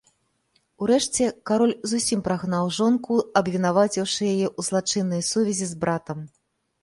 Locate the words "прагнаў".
2.29-2.65